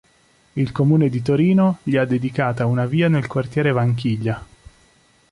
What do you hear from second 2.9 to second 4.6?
nel quartiere Vanchiglia.